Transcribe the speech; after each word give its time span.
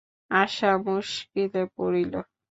আশা 0.31 0.71
মুশকিলে 0.85 1.63
পড়িল। 1.75 2.13